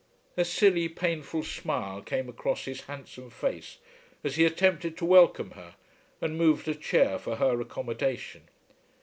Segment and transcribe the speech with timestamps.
[0.35, 3.77] A silly, painful smile came across his handsome face
[4.23, 5.75] as he attempted to welcome her,
[6.19, 8.47] and moved a chair for her accommodation.